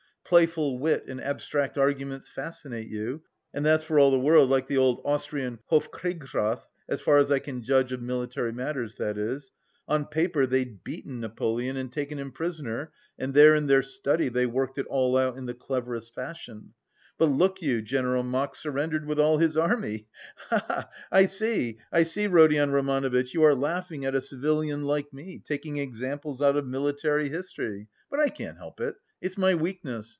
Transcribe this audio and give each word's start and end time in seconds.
Playful 0.25 0.79
wit 0.79 1.07
and 1.09 1.19
abstract 1.21 1.77
arguments 1.77 2.29
fascinate 2.29 2.87
you 2.87 3.21
and 3.53 3.65
that's 3.65 3.83
for 3.83 3.99
all 3.99 4.11
the 4.11 4.17
world 4.19 4.49
like 4.49 4.65
the 4.67 4.77
old 4.77 5.01
Austrian 5.03 5.59
Hof 5.69 5.91
kriegsrath, 5.91 6.61
as 6.87 7.01
far 7.01 7.17
as 7.17 7.29
I 7.29 7.39
can 7.39 7.61
judge 7.61 7.91
of 7.91 8.01
military 8.01 8.53
matters, 8.53 8.95
that 8.95 9.17
is: 9.17 9.51
on 9.89 10.05
paper 10.05 10.45
they'd 10.47 10.85
beaten 10.85 11.19
Napoleon 11.19 11.75
and 11.75 11.91
taken 11.91 12.17
him 12.17 12.31
prisoner, 12.31 12.93
and 13.19 13.33
there 13.33 13.53
in 13.55 13.67
their 13.67 13.83
study 13.83 14.29
they 14.29 14.45
worked 14.45 14.77
it 14.77 14.85
all 14.87 15.17
out 15.17 15.35
in 15.37 15.47
the 15.47 15.53
cleverest 15.53 16.15
fashion, 16.15 16.75
but 17.17 17.25
look 17.25 17.61
you, 17.61 17.81
General 17.81 18.23
Mack 18.23 18.55
surrendered 18.55 19.05
with 19.05 19.19
all 19.19 19.37
his 19.37 19.57
army, 19.57 20.07
he 20.49 20.55
he 20.55 20.55
he! 20.61 20.79
I 21.11 21.25
see, 21.25 21.77
I 21.91 22.03
see, 22.03 22.27
Rodion 22.27 22.71
Romanovitch, 22.71 23.33
you 23.33 23.43
are 23.43 23.53
laughing 23.53 24.05
at 24.05 24.15
a 24.15 24.21
civilian 24.21 24.85
like 24.85 25.11
me, 25.11 25.41
taking 25.45 25.75
examples 25.75 26.41
out 26.41 26.55
of 26.55 26.65
military 26.65 27.27
history! 27.27 27.89
But 28.09 28.21
I 28.21 28.29
can't 28.29 28.57
help 28.57 28.79
it, 28.79 28.95
it's 29.19 29.37
my 29.37 29.53
weakness. 29.55 30.07